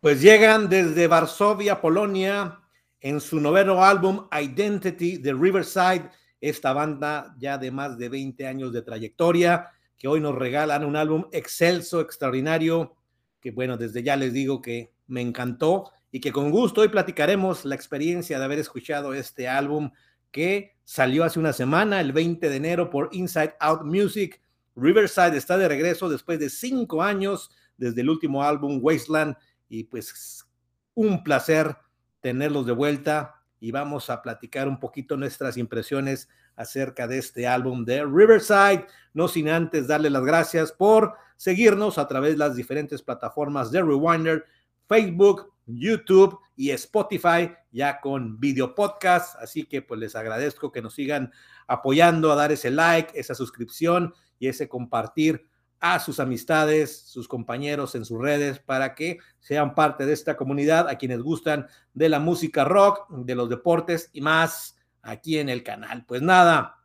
Pues 0.00 0.20
llegan 0.20 0.68
desde 0.68 1.06
Varsovia, 1.06 1.80
Polonia, 1.80 2.60
en 3.00 3.18
su 3.18 3.40
noveno 3.40 3.82
álbum 3.82 4.28
Identity 4.30 5.16
de 5.16 5.32
Riverside, 5.32 6.10
esta 6.38 6.74
banda 6.74 7.34
ya 7.38 7.56
de 7.56 7.70
más 7.70 7.96
de 7.96 8.10
20 8.10 8.46
años 8.46 8.72
de 8.74 8.82
trayectoria, 8.82 9.70
que 9.96 10.06
hoy 10.06 10.20
nos 10.20 10.34
regalan 10.34 10.84
un 10.84 10.96
álbum 10.96 11.24
excelso, 11.32 12.00
extraordinario, 12.00 12.94
que 13.40 13.52
bueno, 13.52 13.78
desde 13.78 14.02
ya 14.02 14.16
les 14.16 14.34
digo 14.34 14.60
que 14.60 14.92
me 15.06 15.22
encantó 15.22 15.90
y 16.12 16.20
que 16.20 16.30
con 16.30 16.50
gusto 16.50 16.82
hoy 16.82 16.88
platicaremos 16.88 17.64
la 17.64 17.74
experiencia 17.74 18.38
de 18.38 18.44
haber 18.44 18.58
escuchado 18.58 19.14
este 19.14 19.48
álbum 19.48 19.90
que 20.30 20.76
salió 20.84 21.24
hace 21.24 21.38
una 21.38 21.54
semana, 21.54 22.02
el 22.02 22.12
20 22.12 22.50
de 22.50 22.56
enero, 22.56 22.90
por 22.90 23.08
Inside 23.12 23.54
Out 23.60 23.84
Music. 23.84 24.42
Riverside 24.74 25.38
está 25.38 25.56
de 25.56 25.68
regreso 25.68 26.10
después 26.10 26.38
de 26.38 26.50
cinco 26.50 27.02
años 27.02 27.50
desde 27.78 28.02
el 28.02 28.10
último 28.10 28.42
álbum 28.42 28.78
Wasteland 28.82 29.36
y 29.68 29.84
pues 29.84 30.46
un 30.94 31.22
placer 31.22 31.76
tenerlos 32.20 32.66
de 32.66 32.72
vuelta 32.72 33.42
y 33.60 33.70
vamos 33.70 34.10
a 34.10 34.22
platicar 34.22 34.68
un 34.68 34.78
poquito 34.80 35.16
nuestras 35.16 35.56
impresiones 35.56 36.28
acerca 36.56 37.06
de 37.06 37.18
este 37.18 37.46
álbum 37.46 37.84
de 37.84 38.04
Riverside, 38.04 38.86
no 39.12 39.28
sin 39.28 39.48
antes 39.48 39.86
darle 39.86 40.10
las 40.10 40.24
gracias 40.24 40.72
por 40.72 41.14
seguirnos 41.36 41.98
a 41.98 42.08
través 42.08 42.32
de 42.32 42.38
las 42.38 42.56
diferentes 42.56 43.02
plataformas 43.02 43.70
de 43.70 43.82
Rewinder, 43.82 44.44
Facebook, 44.88 45.52
YouTube 45.66 46.38
y 46.56 46.70
Spotify, 46.70 47.52
ya 47.72 48.00
con 48.00 48.38
video 48.40 48.74
podcast. 48.74 49.36
Así 49.36 49.64
que 49.64 49.82
pues 49.82 50.00
les 50.00 50.16
agradezco 50.16 50.72
que 50.72 50.82
nos 50.82 50.94
sigan 50.94 51.32
apoyando 51.66 52.32
a 52.32 52.36
dar 52.36 52.52
ese 52.52 52.70
like, 52.70 53.18
esa 53.18 53.34
suscripción 53.34 54.14
y 54.38 54.48
ese 54.48 54.68
compartir 54.68 55.46
a 55.80 56.00
sus 56.00 56.20
amistades, 56.20 56.96
sus 56.96 57.28
compañeros 57.28 57.94
en 57.94 58.04
sus 58.04 58.20
redes 58.20 58.58
para 58.58 58.94
que 58.94 59.18
sean 59.40 59.74
parte 59.74 60.06
de 60.06 60.12
esta 60.12 60.36
comunidad, 60.36 60.88
a 60.88 60.96
quienes 60.96 61.20
gustan 61.20 61.66
de 61.94 62.08
la 62.08 62.18
música 62.18 62.64
rock, 62.64 63.08
de 63.10 63.34
los 63.34 63.48
deportes 63.48 64.10
y 64.12 64.20
más 64.20 64.76
aquí 65.02 65.38
en 65.38 65.48
el 65.48 65.62
canal. 65.62 66.04
Pues 66.06 66.22
nada, 66.22 66.78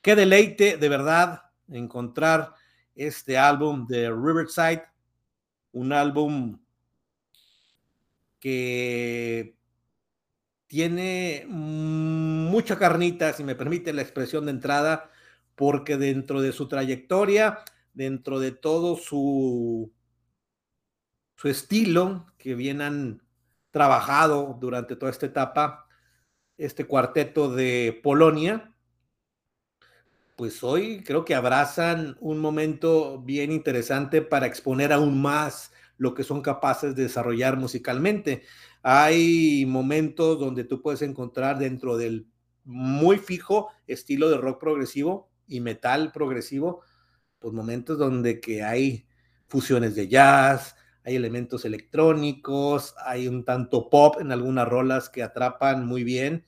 qué 0.00 0.16
deleite 0.16 0.76
de 0.76 0.88
verdad 0.88 1.42
encontrar 1.68 2.54
este 2.94 3.38
álbum 3.38 3.86
de 3.86 4.10
Riverside, 4.10 4.84
un 5.72 5.92
álbum 5.92 6.58
que 8.38 9.56
tiene 10.66 11.44
mucha 11.48 12.78
carnita, 12.78 13.32
si 13.32 13.44
me 13.44 13.54
permite 13.54 13.92
la 13.92 14.02
expresión 14.02 14.46
de 14.46 14.52
entrada, 14.52 15.10
porque 15.54 15.96
dentro 15.96 16.40
de 16.40 16.52
su 16.52 16.66
trayectoria 16.66 17.62
dentro 17.92 18.40
de 18.40 18.52
todo 18.52 18.96
su, 18.96 19.92
su 21.36 21.48
estilo 21.48 22.26
que 22.38 22.54
vienen 22.54 23.22
trabajado 23.70 24.56
durante 24.60 24.96
toda 24.96 25.10
esta 25.10 25.26
etapa, 25.26 25.86
este 26.58 26.86
cuarteto 26.86 27.52
de 27.52 27.98
Polonia, 28.02 28.72
pues 30.36 30.62
hoy 30.64 31.02
creo 31.04 31.24
que 31.24 31.34
abrazan 31.34 32.16
un 32.20 32.38
momento 32.38 33.20
bien 33.20 33.52
interesante 33.52 34.22
para 34.22 34.46
exponer 34.46 34.92
aún 34.92 35.20
más 35.20 35.72
lo 35.98 36.14
que 36.14 36.24
son 36.24 36.42
capaces 36.42 36.96
de 36.96 37.04
desarrollar 37.04 37.56
musicalmente. 37.56 38.42
Hay 38.82 39.64
momentos 39.66 40.40
donde 40.40 40.64
tú 40.64 40.82
puedes 40.82 41.02
encontrar 41.02 41.58
dentro 41.58 41.96
del 41.96 42.26
muy 42.64 43.18
fijo 43.18 43.70
estilo 43.86 44.30
de 44.30 44.38
rock 44.38 44.58
progresivo 44.60 45.30
y 45.46 45.60
metal 45.60 46.12
progresivo, 46.12 46.82
pues 47.42 47.52
momentos 47.52 47.98
donde 47.98 48.40
que 48.40 48.62
hay 48.62 49.06
fusiones 49.48 49.94
de 49.94 50.08
jazz, 50.08 50.76
hay 51.04 51.16
elementos 51.16 51.64
electrónicos, 51.64 52.94
hay 53.04 53.28
un 53.28 53.44
tanto 53.44 53.90
pop 53.90 54.16
en 54.20 54.32
algunas 54.32 54.68
rolas 54.68 55.08
que 55.10 55.22
atrapan 55.22 55.84
muy 55.84 56.04
bien 56.04 56.46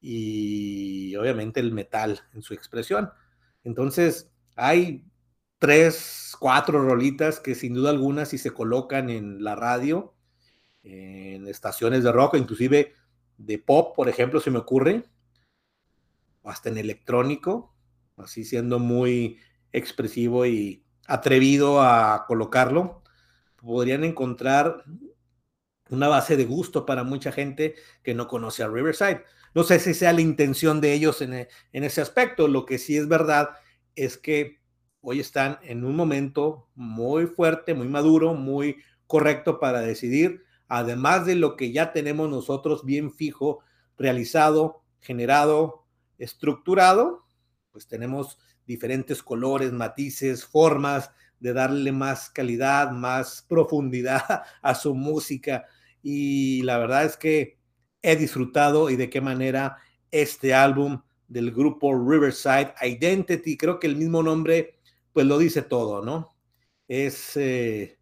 y 0.00 1.16
obviamente 1.16 1.60
el 1.60 1.72
metal 1.72 2.20
en 2.34 2.42
su 2.42 2.54
expresión. 2.54 3.10
Entonces, 3.64 4.30
hay 4.54 5.04
tres, 5.58 6.36
cuatro 6.38 6.82
rolitas 6.82 7.40
que 7.40 7.54
sin 7.54 7.74
duda 7.74 7.90
alguna 7.90 8.26
si 8.26 8.38
se 8.38 8.52
colocan 8.52 9.10
en 9.10 9.42
la 9.42 9.54
radio, 9.54 10.14
en 10.82 11.48
estaciones 11.48 12.04
de 12.04 12.12
rock, 12.12 12.34
inclusive 12.34 12.92
de 13.38 13.58
pop, 13.58 13.96
por 13.96 14.08
ejemplo, 14.08 14.40
se 14.40 14.50
me 14.50 14.58
ocurre, 14.58 15.04
hasta 16.44 16.68
en 16.68 16.78
electrónico, 16.78 17.74
así 18.16 18.44
siendo 18.44 18.78
muy 18.78 19.38
expresivo 19.74 20.46
y 20.46 20.84
atrevido 21.06 21.82
a 21.82 22.24
colocarlo, 22.26 23.02
podrían 23.56 24.04
encontrar 24.04 24.84
una 25.90 26.08
base 26.08 26.36
de 26.36 26.46
gusto 26.46 26.86
para 26.86 27.04
mucha 27.04 27.32
gente 27.32 27.74
que 28.02 28.14
no 28.14 28.26
conoce 28.26 28.62
a 28.62 28.68
Riverside. 28.68 29.24
No 29.54 29.64
sé 29.64 29.78
si 29.78 29.92
sea 29.92 30.12
la 30.12 30.22
intención 30.22 30.80
de 30.80 30.94
ellos 30.94 31.20
en, 31.20 31.34
en 31.34 31.84
ese 31.84 32.00
aspecto. 32.00 32.48
Lo 32.48 32.64
que 32.64 32.78
sí 32.78 32.96
es 32.96 33.06
verdad 33.06 33.50
es 33.94 34.16
que 34.16 34.60
hoy 35.00 35.20
están 35.20 35.58
en 35.62 35.84
un 35.84 35.94
momento 35.94 36.68
muy 36.74 37.26
fuerte, 37.26 37.74
muy 37.74 37.88
maduro, 37.88 38.34
muy 38.34 38.78
correcto 39.06 39.60
para 39.60 39.80
decidir, 39.80 40.44
además 40.66 41.26
de 41.26 41.34
lo 41.34 41.56
que 41.56 41.72
ya 41.72 41.92
tenemos 41.92 42.30
nosotros 42.30 42.84
bien 42.84 43.12
fijo, 43.12 43.60
realizado, 43.98 44.82
generado, 45.00 45.84
estructurado, 46.18 47.26
pues 47.70 47.86
tenemos 47.86 48.38
diferentes 48.66 49.22
colores, 49.22 49.72
matices, 49.72 50.44
formas 50.44 51.10
de 51.40 51.52
darle 51.52 51.92
más 51.92 52.30
calidad, 52.30 52.90
más 52.90 53.44
profundidad 53.48 54.42
a 54.62 54.74
su 54.74 54.94
música. 54.94 55.66
Y 56.02 56.62
la 56.62 56.78
verdad 56.78 57.04
es 57.04 57.16
que 57.16 57.58
he 58.02 58.16
disfrutado 58.16 58.90
y 58.90 58.96
de 58.96 59.10
qué 59.10 59.20
manera 59.20 59.78
este 60.10 60.54
álbum 60.54 61.02
del 61.28 61.50
grupo 61.50 61.92
Riverside 61.94 62.74
Identity, 62.80 63.56
creo 63.56 63.80
que 63.80 63.86
el 63.86 63.96
mismo 63.96 64.22
nombre 64.22 64.78
pues 65.12 65.26
lo 65.26 65.38
dice 65.38 65.62
todo, 65.62 66.04
¿no? 66.04 66.36
Es 66.88 67.36
eh, 67.36 67.98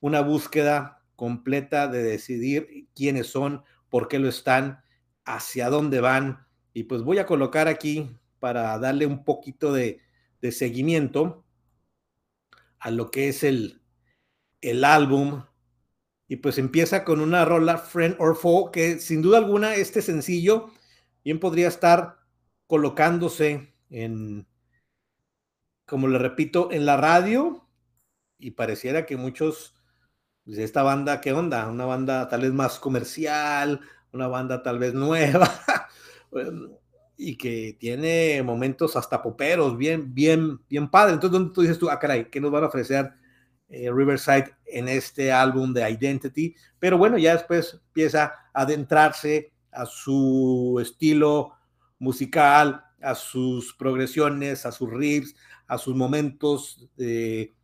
una 0.00 0.20
búsqueda 0.22 1.04
completa 1.14 1.88
de 1.88 2.02
decidir 2.02 2.88
quiénes 2.94 3.28
son, 3.28 3.62
por 3.90 4.08
qué 4.08 4.18
lo 4.18 4.28
están, 4.28 4.80
hacia 5.24 5.68
dónde 5.68 6.00
van. 6.00 6.46
Y 6.72 6.84
pues 6.84 7.02
voy 7.02 7.18
a 7.18 7.26
colocar 7.26 7.68
aquí 7.68 8.16
para 8.38 8.78
darle 8.78 9.06
un 9.06 9.24
poquito 9.24 9.72
de, 9.72 10.00
seguimiento 10.50 11.44
a 12.78 12.90
lo 12.90 13.10
que 13.10 13.28
es 13.28 13.42
el, 13.42 13.82
el 14.60 14.84
álbum. 14.84 15.44
Y 16.28 16.36
pues 16.36 16.58
empieza 16.58 17.04
con 17.04 17.20
una 17.20 17.44
rola 17.44 17.78
Friend 17.78 18.16
or 18.18 18.36
Foe, 18.36 18.70
que 18.70 18.98
sin 18.98 19.22
duda 19.22 19.38
alguna 19.38 19.74
este 19.74 20.02
sencillo 20.02 20.70
bien 21.24 21.40
podría 21.40 21.68
estar 21.68 22.18
colocándose 22.66 23.74
en, 23.90 24.46
como 25.86 26.06
le 26.06 26.18
repito, 26.18 26.70
en 26.70 26.86
la 26.86 26.96
radio. 26.96 27.66
Y 28.38 28.52
pareciera 28.52 29.06
que 29.06 29.16
muchos 29.16 29.74
pues, 30.44 30.56
de 30.56 30.64
esta 30.64 30.82
banda, 30.82 31.20
¿qué 31.20 31.32
onda? 31.32 31.66
Una 31.68 31.86
banda 31.86 32.28
tal 32.28 32.42
vez 32.42 32.52
más 32.52 32.78
comercial, 32.78 33.80
una 34.12 34.28
banda 34.28 34.62
tal 34.62 34.78
vez 34.78 34.94
nueva. 34.94 35.50
Y 37.18 37.36
que 37.36 37.76
tiene 37.78 38.42
momentos 38.42 38.96
hasta 38.96 39.20
poperos, 39.20 39.76
bien, 39.76 40.14
bien, 40.14 40.60
bien 40.68 40.88
padre. 40.88 41.14
Entonces, 41.14 41.32
¿dónde 41.32 41.52
tú 41.52 41.62
dices 41.62 41.78
tú, 41.78 41.90
ah, 41.90 41.98
caray, 41.98 42.30
¿qué 42.30 42.40
nos 42.40 42.52
van 42.52 42.64
a 42.64 42.68
ofrecer 42.68 43.12
eh, 43.68 43.90
Riverside 43.92 44.54
en 44.64 44.88
este 44.88 45.32
álbum 45.32 45.74
de 45.74 45.90
Identity? 45.90 46.54
Pero 46.78 46.96
bueno, 46.96 47.18
ya 47.18 47.34
después 47.34 47.80
empieza 47.88 48.32
a 48.54 48.62
adentrarse 48.62 49.52
a 49.72 49.84
su 49.84 50.78
estilo 50.80 51.52
musical, 51.98 52.84
a 53.02 53.14
sus 53.14 53.74
progresiones, 53.74 54.64
a 54.64 54.72
sus 54.72 54.88
riffs, 54.90 55.34
a 55.66 55.76
sus 55.76 55.94
momentos 55.94 56.88
de, 56.96 57.54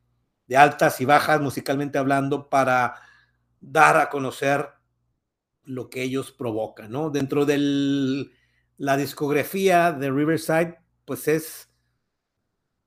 de 0.47 0.57
altas 0.57 1.01
y 1.01 1.05
bajas 1.05 1.41
musicalmente 1.41 1.99
hablando 1.99 2.49
para 2.49 2.95
dar 3.61 3.97
a 3.97 4.11
conocer 4.11 4.69
lo 5.65 5.89
que 5.89 6.03
ellos 6.03 6.33
provocan, 6.33 6.91
¿no? 6.91 7.11
Dentro 7.11 7.47
del 7.47 8.33
la 8.77 8.97
discografía 8.97 9.93
de 9.93 10.11
Riverside, 10.11 10.79
pues 11.05 11.29
es 11.29 11.71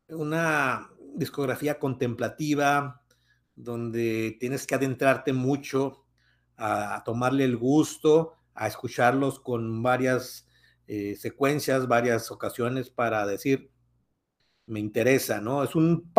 una 0.09 0.89
discografía 1.15 1.79
contemplativa, 1.79 3.01
donde 3.55 4.37
tienes 4.39 4.67
que 4.67 4.75
adentrarte 4.75 5.33
mucho 5.33 6.05
a, 6.57 7.03
tomarle 7.05 7.43
el 7.45 7.57
gusto, 7.57 8.33
a 8.53 8.67
escucharlos 8.67 9.39
con 9.39 9.81
varias 9.81 10.47
eh, 10.87 11.15
secuencias, 11.15 11.87
varias 11.87 12.31
ocasiones 12.31 12.89
para 12.89 13.25
decir, 13.25 13.71
me 14.65 14.79
interesa, 14.79 15.39
¿no? 15.39 15.63
Es 15.63 15.75
un, 15.75 16.11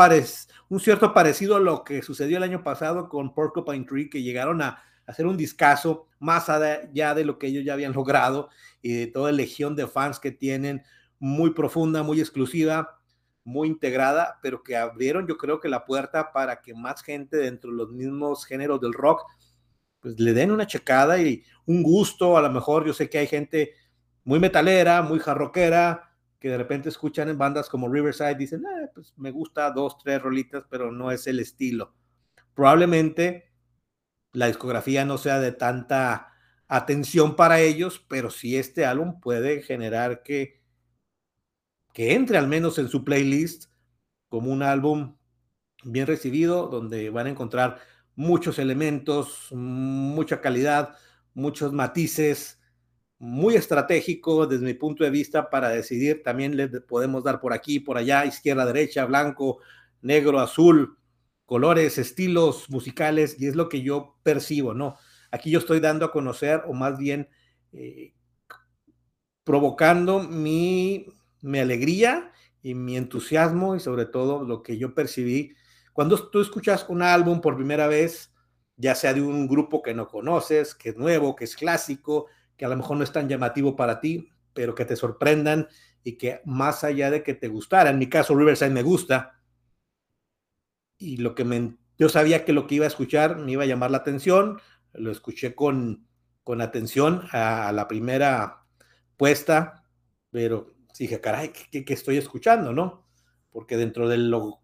un 0.69 0.81
cierto 0.81 1.13
parecido 1.13 1.57
a 1.57 1.61
lo 1.61 1.85
que 1.85 2.03
sucedió 2.03 2.39
el 2.39 2.43
año 2.43 2.65
pasado 2.65 3.09
con 3.09 3.35
Porcupine 3.35 3.85
Tree, 3.85 4.09
que 4.09 4.23
llegaron 4.23 4.63
a 4.63 4.83
hacer 5.09 5.27
un 5.27 5.37
discazo 5.37 6.07
más 6.21 6.49
allá 6.51 7.15
de 7.15 7.25
lo 7.25 7.39
que 7.39 7.49
ellos 7.49 7.65
ya 7.65 7.73
habían 7.73 7.95
logrado 7.95 8.51
y 8.83 8.93
de 8.93 9.07
toda 9.07 9.33
la 9.33 9.39
legión 9.39 9.75
de 9.75 9.87
fans 9.87 10.21
que 10.21 10.31
tienen, 10.31 10.83
muy 11.19 11.51
profunda, 11.51 12.03
muy 12.03 12.21
exclusiva, 12.21 13.01
muy 13.43 13.69
integrada, 13.69 14.39
pero 14.43 14.63
que 14.63 14.77
abrieron 14.77 15.27
yo 15.27 15.39
creo 15.39 15.59
que 15.59 15.69
la 15.69 15.87
puerta 15.87 16.31
para 16.33 16.61
que 16.61 16.75
más 16.75 17.03
gente 17.03 17.39
dentro 17.39 17.71
de 17.71 17.79
los 17.79 17.91
mismos 17.91 18.45
géneros 18.45 18.81
del 18.81 18.93
rock 18.93 19.23
pues 20.01 20.21
le 20.21 20.35
den 20.35 20.53
una 20.53 20.67
checada 20.67 21.21
y 21.21 21.43
un 21.67 21.83
gusto, 21.83 22.37
a 22.37 22.43
lo 22.43 22.51
mejor 22.51 22.87
yo 22.87 22.93
sé 22.93 23.09
que 23.09 23.19
hay 23.19 23.27
gente 23.27 23.73
muy 24.25 24.39
metalera, 24.39 25.03
muy 25.03 25.19
jarroquera, 25.19 26.13
que 26.39 26.51
de 26.51 26.59
repente 26.59 26.91
escuchan 26.91 27.31
en 27.31 27.39
bandas 27.39 27.69
como 27.69 27.89
Riverside, 27.89 28.37
dicen, 28.37 28.61
eh, 28.61 28.91
pues 28.95 29.13
me 29.17 29.31
gusta 29.31 29.71
dos, 29.71 29.99
tres 29.99 30.23
rolitas, 30.23 30.65
pero 30.71 30.93
no 30.93 31.11
es 31.11 31.27
el 31.27 31.41
estilo. 31.41 31.95
Probablemente 32.55 33.48
la 34.33 34.47
discografía 34.47 35.05
no 35.05 35.19
sea 35.19 35.41
de 35.41 35.53
tanta 35.53 36.33
atención 36.69 37.37
para 37.37 37.61
ellos, 37.61 38.05
pero 38.09 38.31
sí 38.31 38.57
este 38.57 38.85
álbum 38.85 39.21
puede 39.21 39.63
generar 39.63 40.23
que, 40.23 40.61
que 41.93 42.15
entre 42.15 42.39
al 42.39 42.47
menos 42.47 42.79
en 42.79 42.89
su 42.89 43.05
playlist 43.05 43.67
como 44.29 44.51
un 44.51 44.63
álbum 44.63 45.17
bien 45.85 46.07
recibido, 46.07 46.69
donde 46.69 47.11
van 47.11 47.27
a 47.27 47.31
encontrar 47.31 47.79
muchos 48.15 48.59
elementos, 48.59 49.49
mucha 49.53 50.41
calidad, 50.41 50.97
muchos 51.35 51.73
matices, 51.73 52.61
muy 53.19 53.55
estratégico 53.55 54.47
desde 54.47 54.65
mi 54.65 54.75
punto 54.75 55.05
de 55.05 55.11
vista 55.11 55.51
para 55.51 55.71
decidir. 55.71 56.23
También 56.23 56.57
le 56.57 56.69
podemos 56.69 57.25
dar 57.25 57.41
por 57.41 57.53
aquí, 57.53 57.81
por 57.81 57.97
allá, 57.97 58.25
izquierda, 58.27 58.67
derecha, 58.67 59.05
blanco, 59.07 59.59
negro, 60.03 60.39
azul, 60.41 60.98
colores, 61.49 61.97
estilos 61.97 62.69
musicales, 62.69 63.41
y 63.41 63.47
es 63.47 63.57
lo 63.57 63.71
que 63.71 63.81
yo 63.81 64.19
percibo, 64.23 64.75
¿no? 64.75 64.97
Aquí 65.31 65.51
yo 65.51 65.61
estoy 65.61 65.81
dando 65.81 66.05
a 66.05 66.13
conocer, 66.13 66.63
o 66.67 66.75
más 66.75 66.99
bien 66.99 67.31
eh, 67.73 68.13
provocando 69.45 70.23
mi, 70.23 71.07
mi 71.41 71.59
alegría 71.59 72.33
y 72.63 72.75
mi 72.75 72.99
entusiasmo 72.99 73.77
y 73.77 73.81
sobre 73.81 74.05
todo 74.05 74.45
lo 74.45 74.63
que 74.63 74.77
yo 74.77 74.95
percibí. 74.95 75.55
Cuando 75.95 76.29
tú 76.29 76.43
escuchas 76.43 76.85
un 76.91 77.01
álbum 77.01 77.41
por 77.41 77.57
primera 77.57 77.87
vez, 77.87 78.31
ya 78.77 78.95
sea 78.95 79.15
de 79.15 79.23
un 79.23 79.49
grupo 79.49 79.81
que 79.81 79.95
no 79.95 80.07
conoces, 80.07 80.75
que 80.75 80.91
es 80.91 80.99
nuevo, 80.99 81.35
que 81.35 81.45
es 81.45 81.57
clásico, 81.57 82.27
que 82.59 82.67
a 82.67 82.69
lo 82.69 82.77
mejor 82.77 82.99
no 82.99 83.05
es 83.05 83.13
tan 83.13 83.27
llamativo 83.27 83.75
para 83.75 84.01
ti, 84.01 84.29
pero 84.53 84.75
que 84.75 84.85
te 84.85 84.97
sorprendan 84.97 85.67
y 86.05 86.19
que 86.19 86.43
más 86.45 86.85
allá 86.85 87.11
de 87.11 87.23
que 87.23 87.33
te 87.33 87.49
gustara, 87.49 87.89
en 87.89 87.99
mi 87.99 88.11
caso 88.11 88.37
Riverside 88.37 88.69
me 88.69 88.83
gusta, 88.83 89.38
y 90.99 91.19
lo 91.19 91.35
que 91.35 91.45
me, 91.45 91.77
yo 91.97 92.09
sabía 92.09 92.45
que 92.45 92.53
lo 92.53 92.67
que 92.67 92.77
iba 92.77 92.85
a 92.85 92.89
escuchar 92.89 93.37
me 93.37 93.53
iba 93.53 93.63
a 93.63 93.67
llamar 93.67 93.91
la 93.91 93.99
atención, 93.99 94.61
lo 94.93 95.11
escuché 95.11 95.55
con, 95.55 96.07
con 96.43 96.61
atención 96.61 97.23
a, 97.33 97.73
la 97.73 97.89
primera 97.89 98.65
puesta, 99.17 99.85
pero 100.31 100.75
dije, 100.99 101.21
caray, 101.21 101.53
¿qué, 101.71 101.85
estoy 101.89 102.17
escuchando, 102.17 102.73
no? 102.73 103.09
Porque 103.51 103.77
dentro 103.77 104.09
de 104.09 104.19
lo, 104.19 104.61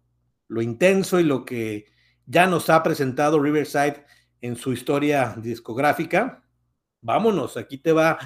lo 0.47 0.61
intenso 0.61 1.19
y 1.19 1.23
lo 1.23 1.45
que 1.45 1.85
ya 2.25 2.47
nos 2.47 2.69
ha 2.69 2.83
presentado 2.83 3.39
Riverside 3.39 4.05
en 4.41 4.55
su 4.55 4.73
historia 4.73 5.35
discográfica, 5.37 6.43
vámonos, 7.01 7.55
aquí 7.57 7.77
te 7.77 7.91
va 7.91 8.17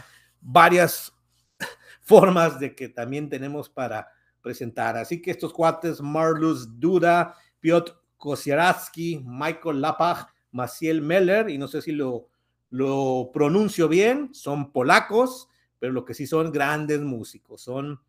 varias 0.41 1.13
formas 2.01 2.59
de 2.59 2.75
que 2.75 2.89
también 2.89 3.29
tenemos 3.29 3.69
para 3.69 4.09
presentar. 4.41 4.97
Así 4.97 5.21
que 5.21 5.31
estos 5.31 5.53
cuates, 5.53 6.01
Marlus 6.01 6.79
Duda, 6.79 7.35
Piotr 7.59 7.93
Kosieraski, 8.17 9.23
Michael 9.25 9.81
Lapach, 9.81 10.27
Maciel 10.51 11.01
Meller, 11.01 11.49
y 11.49 11.57
no 11.57 11.67
sé 11.67 11.81
si 11.81 11.91
lo, 11.91 12.29
lo 12.69 13.31
pronuncio 13.33 13.87
bien, 13.87 14.33
son 14.33 14.71
polacos, 14.71 15.47
pero 15.79 15.93
lo 15.93 16.05
que 16.05 16.13
sí 16.13 16.27
son 16.27 16.51
grandes 16.51 16.99
músicos, 17.01 17.61
son 17.61 18.01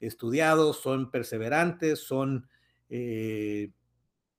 estudiados, 0.00 0.80
son 0.80 1.10
perseverantes, 1.10 2.00
son 2.00 2.48
eh, 2.88 3.70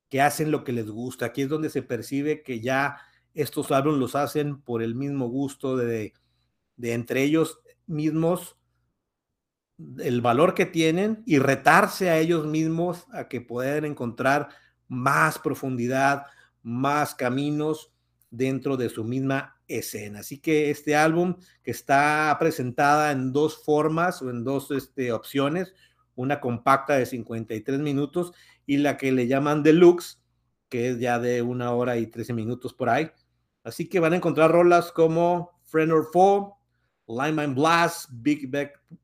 que 0.09 0.21
hacen 0.21 0.51
lo 0.51 0.63
que 0.63 0.71
les 0.71 0.89
gusta. 0.89 1.27
Aquí 1.27 1.41
es 1.41 1.49
donde 1.49 1.69
se 1.69 1.81
percibe 1.81 2.43
que 2.43 2.61
ya 2.61 2.97
estos 3.33 3.71
álbumes 3.71 3.99
los 3.99 4.15
hacen 4.15 4.61
por 4.61 4.81
el 4.81 4.95
mismo 4.95 5.27
gusto 5.27 5.75
de, 5.75 6.13
de 6.77 6.93
entre 6.93 7.23
ellos 7.23 7.59
mismos 7.85 8.56
el 9.99 10.21
valor 10.21 10.53
que 10.53 10.65
tienen 10.65 11.23
y 11.25 11.39
retarse 11.39 12.09
a 12.09 12.17
ellos 12.17 12.45
mismos 12.45 13.05
a 13.11 13.27
que 13.27 13.41
puedan 13.41 13.85
encontrar 13.85 14.49
más 14.87 15.37
profundidad, 15.39 16.25
más 16.63 17.13
caminos 17.13 17.91
dentro 18.29 18.77
de 18.77 18.89
su 18.89 19.03
misma 19.03 19.59
escena. 19.67 20.19
Así 20.19 20.39
que 20.39 20.69
este 20.69 20.95
álbum 20.95 21.35
que 21.63 21.71
está 21.71 22.35
presentada 22.39 23.11
en 23.11 23.31
dos 23.31 23.63
formas 23.63 24.21
o 24.21 24.29
en 24.29 24.43
dos 24.43 24.71
este, 24.71 25.11
opciones, 25.11 25.73
una 26.15 26.39
compacta 26.39 26.95
de 26.95 27.05
53 27.05 27.79
minutos 27.79 28.33
y 28.65 28.77
la 28.77 28.97
que 28.97 29.11
le 29.11 29.27
llaman 29.27 29.63
deluxe, 29.63 30.19
que 30.69 30.89
es 30.89 30.99
ya 30.99 31.19
de 31.19 31.41
una 31.41 31.71
hora 31.71 31.97
y 31.97 32.07
13 32.07 32.33
minutos 32.33 32.73
por 32.73 32.89
ahí. 32.89 33.11
Así 33.63 33.87
que 33.87 33.99
van 33.99 34.13
a 34.13 34.17
encontrar 34.17 34.51
rolas 34.51 34.91
como 34.91 35.59
Friend 35.65 35.91
or 35.91 36.09
Foe, 36.11 36.56
Lineman 37.07 37.55
Blast, 37.55 38.09
Big, 38.21 38.51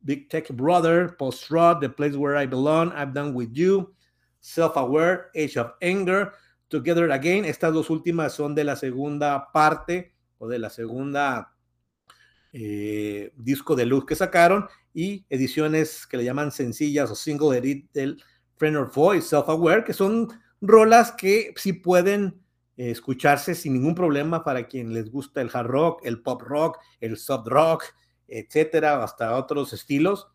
Big 0.04 0.30
Tech 0.30 0.50
Brother, 0.50 1.16
Post 1.18 1.50
Rod, 1.50 1.82
The 1.82 1.90
Place 1.90 2.16
Where 2.16 2.36
I 2.36 2.46
Belong, 2.46 2.92
I've 2.92 3.14
Done 3.14 3.34
With 3.34 3.52
You, 3.54 3.94
Self-Aware, 4.42 5.32
Age 5.36 5.58
of 5.58 5.74
Anger, 5.82 6.34
Together 6.70 7.12
Again. 7.12 7.46
Estas 7.46 7.74
dos 7.74 7.90
últimas 7.90 8.34
son 8.34 8.56
de 8.56 8.66
la 8.66 8.76
segunda 8.76 9.52
parte 9.54 10.14
o 10.38 10.48
de 10.48 10.60
la 10.60 10.70
segunda 10.70 11.54
eh, 12.52 13.32
disco 13.38 13.76
de 13.76 13.86
luz 13.86 14.06
que 14.06 14.16
sacaron 14.16 14.68
y 14.94 15.26
ediciones 15.30 16.06
que 16.06 16.18
le 16.18 16.26
llaman 16.26 16.52
sencillas 16.52 17.10
o 17.10 17.16
single 17.16 17.58
edit 17.58 17.90
del 17.94 18.22
Friend 18.58 18.76
or 18.76 18.92
Foe 18.92 19.22
Self-Aware, 19.22 19.84
que 19.86 19.94
son 19.94 20.28
rolas 20.62 21.14
que 21.14 21.54
sí 21.56 21.74
pueden 21.74 22.43
escucharse 22.78 23.56
sin 23.56 23.74
ningún 23.74 23.96
problema 23.96 24.44
para 24.44 24.68
quien 24.68 24.94
les 24.94 25.12
gusta 25.12 25.42
el 25.42 25.52
hard 25.54 25.68
rock, 25.68 26.02
el 26.04 26.22
pop 26.22 26.42
rock, 26.42 26.80
el 27.00 27.18
soft 27.18 27.48
rock, 27.48 27.84
etcétera, 28.28 29.04
hasta 29.04 29.36
otros 29.36 29.74
estilos 29.74 30.28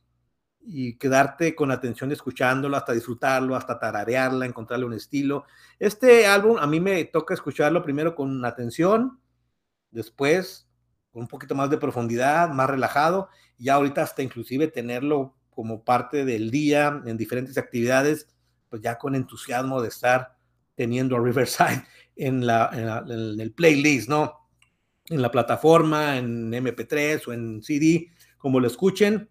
y 0.61 0.99
quedarte 0.99 1.55
con 1.55 1.71
atención 1.71 2.13
escuchándolo, 2.13 2.77
hasta 2.77 2.93
disfrutarlo, 2.93 3.57
hasta 3.57 3.79
tararearla, 3.79 4.47
encontrarle 4.47 4.85
un 4.85 4.93
estilo. 4.93 5.45
Este 5.79 6.27
álbum 6.27 6.59
a 6.59 6.67
mí 6.67 6.79
me 6.79 7.05
toca 7.07 7.35
escucharlo 7.35 7.83
primero 7.83 8.15
con 8.15 8.45
atención, 8.45 9.21
después 9.91 10.69
con 11.11 11.23
un 11.23 11.29
poquito 11.29 11.55
más 11.55 11.71
de 11.71 11.79
profundidad, 11.79 12.51
más 12.51 12.69
relajado, 12.69 13.29
y 13.57 13.71
ahorita 13.71 14.03
hasta 14.03 14.23
inclusive 14.23 14.69
tenerlo 14.69 15.35
como 15.51 15.85
parte 15.85 16.25
del 16.25 16.51
día 16.51 17.03
en 17.05 17.17
diferentes 17.17 17.57
actividades, 17.59 18.29
pues 18.69 18.83
ya 18.83 18.99
con 18.99 19.15
entusiasmo 19.15 19.81
de 19.81 19.89
estar 19.89 20.38
teniendo 20.79 21.17
a 21.17 21.21
Riverside 21.21 21.85
en, 22.17 22.47
la, 22.47 22.71
en 22.73 23.41
el 23.41 23.53
playlist, 23.53 24.09
¿no? 24.09 24.49
En 25.11 25.21
la 25.21 25.31
plataforma, 25.31 26.17
en 26.17 26.53
MP3 26.53 27.27
o 27.27 27.33
en 27.33 27.63
CD, 27.63 28.11
como 28.39 28.61
lo 28.61 28.67
escuchen, 28.67 29.29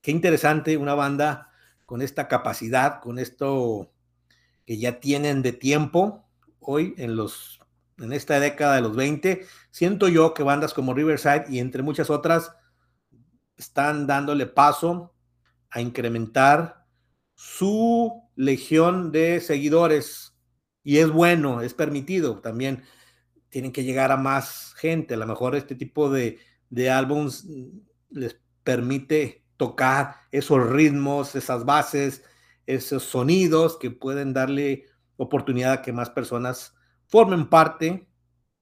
qué 0.00 0.10
interesante 0.10 0.76
una 0.76 0.94
banda 0.94 1.50
con 1.84 2.00
esta 2.02 2.26
capacidad, 2.26 3.00
con 3.00 3.18
esto 3.18 3.92
que 4.64 4.78
ya 4.78 4.98
tienen 4.98 5.42
de 5.42 5.52
tiempo 5.52 6.28
hoy 6.58 6.94
en 6.96 7.14
los 7.14 7.60
en 7.98 8.12
esta 8.12 8.38
década 8.38 8.74
de 8.74 8.82
los 8.82 8.94
20, 8.94 9.46
siento 9.70 10.08
yo 10.08 10.34
que 10.34 10.42
bandas 10.42 10.74
como 10.74 10.92
Riverside 10.92 11.46
y 11.48 11.60
entre 11.60 11.82
muchas 11.82 12.10
otras 12.10 12.52
están 13.56 14.06
dándole 14.06 14.44
paso 14.44 15.14
a 15.70 15.80
incrementar 15.80 16.84
su 17.34 18.22
legión 18.34 19.12
de 19.12 19.40
seguidores 19.40 20.35
y 20.86 20.98
es 20.98 21.10
bueno, 21.10 21.62
es 21.62 21.74
permitido 21.74 22.38
también. 22.38 22.84
Tienen 23.48 23.72
que 23.72 23.82
llegar 23.82 24.12
a 24.12 24.16
más 24.16 24.72
gente. 24.76 25.14
A 25.14 25.16
lo 25.16 25.26
mejor 25.26 25.56
este 25.56 25.74
tipo 25.74 26.10
de, 26.10 26.38
de 26.70 26.90
álbums 26.90 27.44
les 28.08 28.40
permite 28.62 29.44
tocar 29.56 30.14
esos 30.30 30.64
ritmos, 30.64 31.34
esas 31.34 31.64
bases, 31.64 32.22
esos 32.66 33.02
sonidos 33.02 33.76
que 33.78 33.90
pueden 33.90 34.32
darle 34.32 34.84
oportunidad 35.16 35.72
a 35.72 35.82
que 35.82 35.92
más 35.92 36.08
personas 36.08 36.76
formen 37.08 37.48
parte 37.48 38.06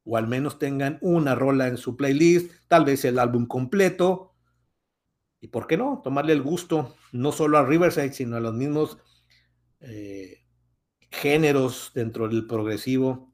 o 0.04 0.16
al 0.16 0.26
menos 0.26 0.58
tengan 0.58 0.96
una 1.02 1.34
rola 1.34 1.68
en 1.68 1.76
su 1.76 1.94
playlist, 1.94 2.52
tal 2.68 2.86
vez 2.86 3.04
el 3.04 3.18
álbum 3.18 3.44
completo. 3.44 4.34
Y 5.42 5.48
por 5.48 5.66
qué 5.66 5.76
no, 5.76 6.00
tomarle 6.02 6.32
el 6.32 6.40
gusto 6.40 6.96
no 7.12 7.32
solo 7.32 7.58
a 7.58 7.66
Riverside, 7.66 8.14
sino 8.14 8.36
a 8.36 8.40
los 8.40 8.54
mismos 8.54 8.96
eh, 9.80 10.43
géneros 11.20 11.92
dentro 11.94 12.28
del 12.28 12.46
progresivo, 12.46 13.32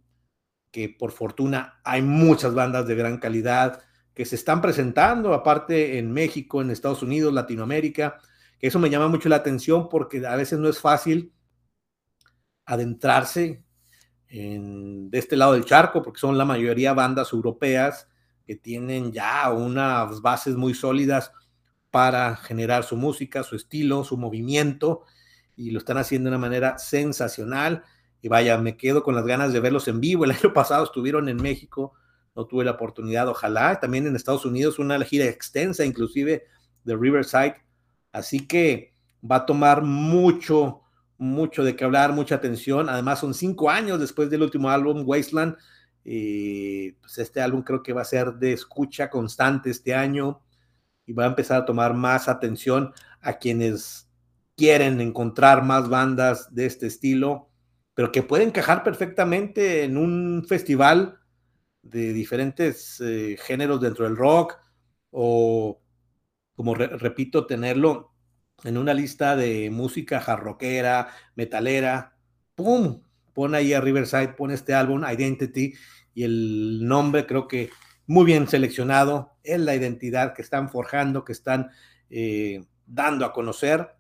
que 0.71 0.89
por 0.89 1.13
fortuna 1.13 1.81
hay 1.85 2.03
muchas 2.03 2.55
bandas 2.55 2.87
de 2.87 2.95
gran 2.95 3.19
calidad, 3.19 3.83
que 4.15 4.25
se 4.25 4.37
están 4.37 4.61
presentando, 4.61 5.33
aparte 5.35 5.99
en 5.99 6.13
México, 6.13 6.61
en 6.61 6.71
Estados 6.71 7.03
Unidos, 7.03 7.33
Latinoamérica, 7.33 8.19
que 8.59 8.67
eso 8.67 8.79
me 8.79 8.91
llama 8.91 9.09
mucho 9.09 9.29
la 9.29 9.37
atención 9.37 9.89
porque 9.89 10.25
a 10.27 10.37
veces 10.37 10.59
no 10.59 10.69
es 10.69 10.79
fácil 10.79 11.33
adentrarse 12.67 13.65
en, 14.29 15.11
de 15.11 15.19
este 15.19 15.37
lado 15.37 15.55
del 15.55 15.65
charco, 15.65 16.03
porque 16.03 16.21
son 16.21 16.39
la 16.39 16.45
mayoría 16.45 16.93
bandas 16.93 17.33
europeas 17.33 18.09
que 18.47 18.57
tienen 18.57 19.13
ya 19.13 19.51
unas 19.53 20.21
bases 20.21 20.57
muy 20.57 20.75
sólidas 20.75 21.33
para 21.91 22.37
generar 22.37 22.85
su 22.85 22.97
música, 22.97 23.43
su 23.43 23.57
estilo, 23.57 24.05
su 24.05 24.17
movimiento, 24.17 25.05
y 25.61 25.71
lo 25.71 25.79
están 25.79 25.99
haciendo 25.99 26.31
de 26.31 26.37
una 26.37 26.47
manera 26.47 26.79
sensacional. 26.79 27.83
Y 28.23 28.29
vaya, 28.29 28.59
me 28.59 28.77
quedo 28.77 29.03
con 29.03 29.15
las 29.15 29.27
ganas 29.27 29.53
de 29.53 29.61
verlos 29.61 29.89
en 29.89 30.01
vivo. 30.01 30.25
El 30.25 30.31
año 30.43 30.53
pasado 30.53 30.85
estuvieron 30.85 31.29
en 31.29 31.37
México 31.37 31.95
no 32.35 32.47
tuve 32.47 32.65
la 32.65 32.73
oportunidad, 32.73 33.29
ojalá, 33.29 33.81
también 33.81 34.07
en 34.07 34.17
Estados 34.17 34.45
Unidos 34.45 34.79
una 34.79 34.99
gira 35.05 35.27
extensa 35.27 35.85
inclusive 35.85 36.45
de 36.85 36.97
Riverside, 36.97 37.57
así 38.13 38.47
que 38.47 38.95
va 39.29 39.37
a 39.37 39.47
tomar 39.47 39.83
mucho, 39.83 40.83
mucho 41.19 41.65
de 41.65 41.77
qué 41.77 41.85
hablar, 41.85 42.13
mucha 42.13 42.37
atención, 42.37 42.89
además 42.89 43.21
son 43.21 43.35
cinco 43.35 43.71
años 43.71 44.01
después 44.01 44.31
del 44.31 44.43
último 44.43 44.71
álbum, 44.71 45.03
Wasteland, 45.07 45.57
y 46.05 46.93
pues 46.93 47.19
este 47.19 47.43
álbum 47.43 47.63
creo 47.63 47.83
que 47.83 47.93
va 47.93 48.03
a 48.03 48.07
ser 48.07 48.35
de 48.35 48.53
escucha 48.53 49.11
constante 49.11 49.71
este 49.71 49.95
año 49.95 50.41
y 51.05 51.13
va 51.13 51.25
a 51.25 51.29
empezar 51.29 51.61
a 51.61 51.65
tomar 51.67 51.93
más 51.93 52.27
atención 52.27 52.95
a 53.21 53.35
quienes 53.35 54.10
quieren 54.61 55.01
encontrar 55.01 55.65
más 55.65 55.89
bandas 55.89 56.55
de 56.55 56.67
este 56.67 56.87
estilo, 56.87 57.49
pero 57.95 58.13
que 58.13 58.23
pueden 58.23 58.49
encajar 58.49 58.83
perfectamente 58.83 59.85
en 59.85 59.97
un 59.97 60.45
festival 60.47 61.19
de 61.81 62.13
diferentes 62.13 63.01
eh, 63.01 63.39
géneros 63.41 63.81
dentro 63.81 64.05
del 64.05 64.19
rock 64.19 64.59
o, 65.11 65.81
como 66.55 66.75
repito, 66.75 67.47
tenerlo 67.47 68.13
en 68.63 68.77
una 68.77 68.93
lista 68.93 69.35
de 69.35 69.71
música 69.71 70.21
jarroquera, 70.21 71.09
metalera, 71.37 72.19
¡pum! 72.55 73.01
Pon 73.33 73.55
ahí 73.55 73.73
a 73.73 73.81
Riverside, 73.81 74.35
pon 74.35 74.51
este 74.51 74.75
álbum, 74.75 75.05
Identity, 75.11 75.73
y 76.13 76.25
el 76.25 76.87
nombre 76.87 77.25
creo 77.27 77.49
que 77.49 77.71
muy 78.07 78.27
bien 78.27 78.47
seleccionado, 78.47 79.39
es 79.43 79.59
la 79.59 79.75
identidad 79.75 80.35
que 80.35 80.43
están 80.43 80.69
forjando, 80.69 81.25
que 81.25 81.33
están 81.33 81.71
eh, 82.11 82.67
dando 82.85 83.25
a 83.25 83.33
conocer, 83.33 84.00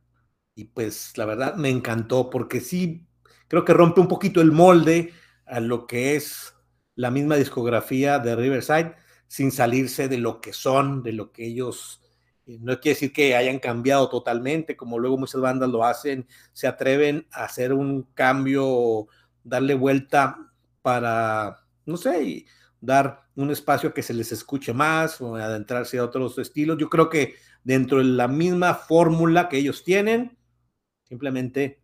y 0.60 0.64
pues 0.64 1.16
la 1.16 1.24
verdad 1.24 1.54
me 1.54 1.70
encantó 1.70 2.28
porque 2.28 2.60
sí, 2.60 3.06
creo 3.48 3.64
que 3.64 3.72
rompe 3.72 4.02
un 4.02 4.08
poquito 4.08 4.42
el 4.42 4.52
molde 4.52 5.14
a 5.46 5.58
lo 5.58 5.86
que 5.86 6.16
es 6.16 6.54
la 6.96 7.10
misma 7.10 7.36
discografía 7.36 8.18
de 8.18 8.36
Riverside, 8.36 8.94
sin 9.26 9.52
salirse 9.52 10.06
de 10.08 10.18
lo 10.18 10.42
que 10.42 10.52
son, 10.52 11.02
de 11.02 11.14
lo 11.14 11.32
que 11.32 11.46
ellos, 11.46 12.02
eh, 12.46 12.58
no 12.60 12.78
quiere 12.78 12.94
decir 12.94 13.12
que 13.14 13.36
hayan 13.36 13.58
cambiado 13.58 14.10
totalmente, 14.10 14.76
como 14.76 14.98
luego 14.98 15.16
muchas 15.16 15.40
bandas 15.40 15.70
lo 15.70 15.82
hacen, 15.82 16.26
se 16.52 16.66
atreven 16.66 17.26
a 17.32 17.44
hacer 17.44 17.72
un 17.72 18.02
cambio, 18.12 19.06
darle 19.42 19.72
vuelta 19.72 20.36
para, 20.82 21.64
no 21.86 21.96
sé, 21.96 22.44
dar 22.82 23.22
un 23.34 23.50
espacio 23.50 23.94
que 23.94 24.02
se 24.02 24.12
les 24.12 24.30
escuche 24.30 24.74
más 24.74 25.22
o 25.22 25.36
adentrarse 25.36 25.96
a 25.96 26.04
otros 26.04 26.36
estilos. 26.36 26.76
Yo 26.78 26.90
creo 26.90 27.08
que 27.08 27.36
dentro 27.64 27.96
de 27.96 28.04
la 28.04 28.28
misma 28.28 28.74
fórmula 28.74 29.48
que 29.48 29.56
ellos 29.56 29.84
tienen, 29.84 30.36
simplemente 31.10 31.82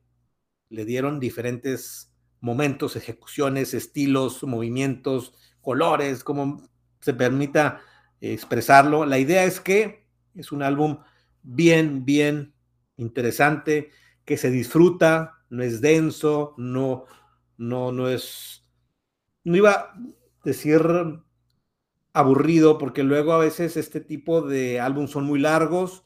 le 0.68 0.84
dieron 0.84 1.18
diferentes 1.18 2.14
momentos, 2.40 2.94
ejecuciones, 2.94 3.74
estilos, 3.74 4.44
movimientos, 4.44 5.34
colores, 5.60 6.22
como 6.22 6.62
se 7.00 7.12
permita 7.12 7.80
expresarlo. 8.20 9.04
La 9.04 9.18
idea 9.18 9.42
es 9.42 9.60
que 9.60 10.06
es 10.36 10.52
un 10.52 10.62
álbum 10.62 10.98
bien, 11.42 12.04
bien 12.04 12.54
interesante, 12.96 13.90
que 14.24 14.36
se 14.36 14.50
disfruta, 14.50 15.42
no 15.50 15.64
es 15.64 15.80
denso, 15.80 16.54
no, 16.56 17.06
no, 17.56 17.90
no 17.90 18.08
es, 18.08 18.64
no 19.42 19.56
iba 19.56 19.72
a 19.72 19.94
decir 20.44 20.82
aburrido, 22.12 22.78
porque 22.78 23.02
luego 23.02 23.32
a 23.32 23.38
veces 23.38 23.76
este 23.76 24.00
tipo 24.00 24.42
de 24.42 24.78
álbumes 24.78 25.10
son 25.10 25.24
muy 25.24 25.40
largos, 25.40 26.04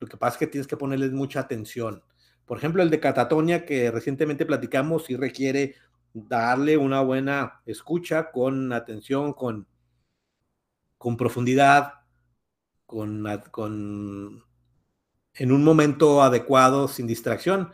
lo 0.00 0.06
que 0.06 0.18
pasa 0.18 0.34
es 0.34 0.38
que 0.38 0.46
tienes 0.46 0.66
que 0.66 0.76
ponerles 0.76 1.12
mucha 1.12 1.40
atención. 1.40 2.02
Por 2.46 2.58
ejemplo, 2.58 2.82
el 2.82 2.90
de 2.90 3.00
Catatonia 3.00 3.66
que 3.66 3.90
recientemente 3.90 4.46
platicamos 4.46 5.10
y 5.10 5.16
requiere 5.16 5.74
darle 6.14 6.78
una 6.78 7.02
buena 7.02 7.60
escucha 7.66 8.30
con 8.30 8.72
atención, 8.72 9.32
con, 9.34 9.66
con 10.96 11.16
profundidad, 11.16 11.92
con, 12.86 13.24
con, 13.50 14.44
en 15.34 15.52
un 15.52 15.64
momento 15.64 16.22
adecuado, 16.22 16.88
sin 16.88 17.06
distracción. 17.06 17.70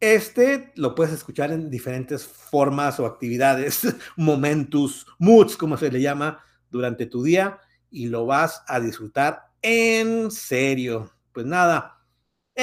Este 0.00 0.72
lo 0.76 0.94
puedes 0.94 1.12
escuchar 1.12 1.52
en 1.52 1.70
diferentes 1.70 2.26
formas 2.26 2.98
o 3.00 3.06
actividades, 3.06 3.96
momentos, 4.16 5.06
moods, 5.18 5.56
como 5.56 5.76
se 5.76 5.90
le 5.90 6.00
llama, 6.00 6.42
durante 6.70 7.06
tu 7.06 7.22
día 7.22 7.58
y 7.90 8.06
lo 8.06 8.26
vas 8.26 8.62
a 8.66 8.80
disfrutar 8.80 9.50
en 9.62 10.30
serio. 10.30 11.12
Pues 11.32 11.46
nada, 11.46 11.99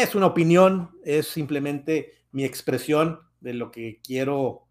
es 0.03 0.15
una 0.15 0.27
opinión, 0.27 0.91
es 1.03 1.27
simplemente 1.27 2.13
mi 2.31 2.43
expresión 2.43 3.21
de 3.39 3.53
lo 3.53 3.71
que 3.71 3.99
quiero 4.03 4.67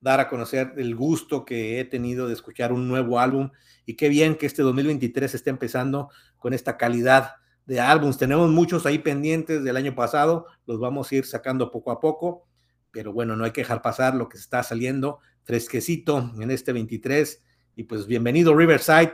dar 0.00 0.20
a 0.20 0.28
conocer, 0.28 0.74
el 0.76 0.94
gusto 0.94 1.44
que 1.44 1.80
he 1.80 1.84
tenido 1.84 2.26
de 2.26 2.34
escuchar 2.34 2.72
un 2.72 2.88
nuevo 2.88 3.20
álbum 3.20 3.50
y 3.86 3.94
qué 3.94 4.08
bien 4.08 4.36
que 4.36 4.46
este 4.46 4.62
2023 4.62 5.34
esté 5.34 5.50
empezando 5.50 6.10
con 6.38 6.52
esta 6.52 6.76
calidad 6.76 7.36
de 7.66 7.80
álbums. 7.80 8.18
Tenemos 8.18 8.50
muchos 8.50 8.86
ahí 8.86 8.98
pendientes 8.98 9.64
del 9.64 9.76
año 9.76 9.94
pasado, 9.94 10.46
los 10.66 10.78
vamos 10.78 11.10
a 11.10 11.14
ir 11.14 11.26
sacando 11.26 11.70
poco 11.70 11.90
a 11.90 12.00
poco, 12.00 12.46
pero 12.90 13.12
bueno, 13.12 13.36
no 13.36 13.44
hay 13.44 13.50
que 13.50 13.62
dejar 13.62 13.82
pasar 13.82 14.14
lo 14.14 14.28
que 14.28 14.38
está 14.38 14.62
saliendo 14.62 15.20
fresquecito 15.44 16.32
en 16.38 16.50
este 16.50 16.72
23 16.72 17.42
y 17.76 17.84
pues 17.84 18.06
bienvenido 18.06 18.54
Riverside, 18.54 19.12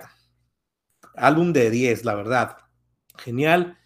álbum 1.15 1.53
de 1.53 1.71
10, 1.71 2.05
la 2.05 2.15
verdad. 2.15 2.57
Genial 3.17 3.80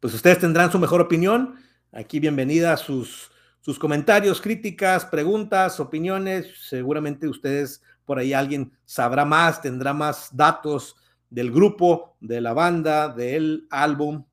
pues 0.00 0.14
ustedes 0.14 0.38
tendrán 0.38 0.72
su 0.72 0.78
mejor 0.78 1.00
opinión. 1.02 1.56
Aquí 1.92 2.20
bienvenida 2.20 2.76
sus, 2.78 3.30
sus 3.60 3.78
comentarios, 3.78 4.40
críticas, 4.40 5.04
preguntas, 5.04 5.78
opiniones. 5.78 6.46
Seguramente 6.68 7.28
ustedes 7.28 7.82
por 8.06 8.18
ahí 8.18 8.32
alguien 8.32 8.72
sabrá 8.86 9.26
más, 9.26 9.60
tendrá 9.60 9.92
más 9.92 10.34
datos 10.34 10.96
del 11.28 11.52
grupo, 11.52 12.16
de 12.20 12.40
la 12.40 12.54
banda, 12.54 13.08
del 13.08 13.66
álbum. 13.70 14.24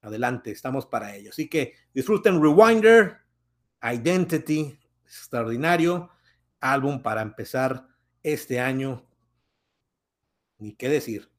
Adelante, 0.00 0.50
estamos 0.50 0.86
para 0.86 1.14
ello. 1.14 1.30
Así 1.30 1.48
que 1.48 1.74
disfruten 1.92 2.42
Rewinder, 2.42 3.18
Identity, 3.82 4.78
extraordinario 5.04 6.10
álbum 6.60 7.02
para 7.02 7.20
empezar 7.20 7.86
este 8.22 8.58
año. 8.58 9.04
Ni 10.58 10.72
qué 10.74 10.88
decir. 10.88 11.31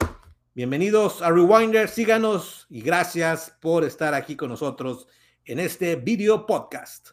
Bienvenidos 0.56 1.24
a 1.24 1.32
Rewinder, 1.32 1.90
síganos 1.90 2.68
y 2.70 2.82
gracias 2.82 3.58
por 3.60 3.84
estar 3.84 4.14
aquí 4.14 4.36
con 4.36 4.50
nosotros 4.50 5.08
en 5.46 5.60
este 5.60 5.96
video 5.96 6.46
podcast. 6.46 7.10